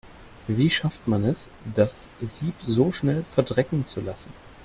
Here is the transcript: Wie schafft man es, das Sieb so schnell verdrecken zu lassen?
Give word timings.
Wie 0.47 0.71
schafft 0.71 1.07
man 1.07 1.23
es, 1.25 1.45
das 1.75 2.07
Sieb 2.21 2.55
so 2.65 2.91
schnell 2.91 3.23
verdrecken 3.35 3.85
zu 3.85 4.01
lassen? 4.01 4.33